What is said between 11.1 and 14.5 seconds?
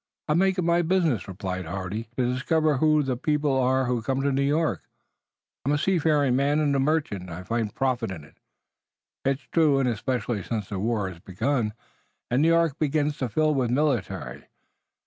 begun, and New York begins to fill with the military.